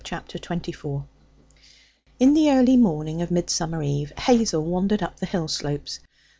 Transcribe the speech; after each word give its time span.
Chapter 0.03 0.39
24 0.39 1.05
In 2.19 2.33
the 2.33 2.49
early 2.49 2.75
morning 2.75 3.21
of 3.21 3.29
Midsummer 3.29 3.83
Eve, 3.83 4.11
Hazel 4.17 4.63
wandered 4.65 5.03
up 5.03 5.17
the 5.19 5.27
hill 5.27 5.47
slopes. 5.47 5.99